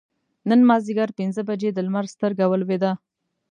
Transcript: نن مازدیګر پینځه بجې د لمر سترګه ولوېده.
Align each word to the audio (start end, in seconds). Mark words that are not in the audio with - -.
نن 0.49 0.61
مازدیګر 0.69 1.09
پینځه 1.17 1.41
بجې 1.49 1.69
د 1.73 1.77
لمر 1.85 2.05
سترګه 2.15 2.45
ولوېده. 2.47 2.91